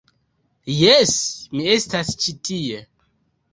Jes, 0.77 1.11
mi 1.53 1.69
estas 1.75 2.11
ĉi 2.25 2.37
tie 2.51 2.83